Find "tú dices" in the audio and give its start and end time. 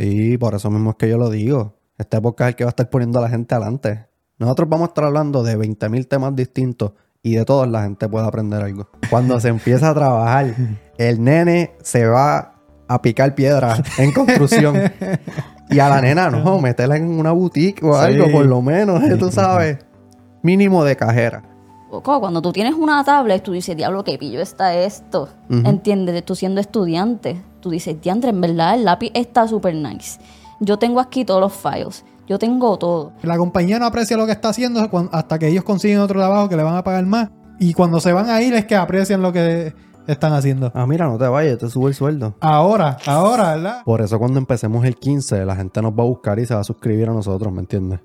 23.42-23.76, 27.60-28.00